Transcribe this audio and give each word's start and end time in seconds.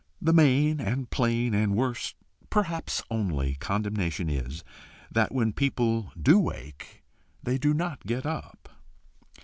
The 0.19 0.33
main 0.33 0.79
and 0.79 1.11
plain 1.11 1.53
and 1.53 1.75
worst, 1.75 2.15
perhaps 2.49 3.03
only 3.11 3.53
condemnation 3.59 4.31
is 4.31 4.63
that 5.11 5.31
when 5.31 5.53
people 5.53 6.11
do 6.19 6.39
wake 6.39 7.03
they 7.43 7.59
do 7.59 7.71
not 7.71 8.07
get 8.07 8.25
up. 8.25 8.67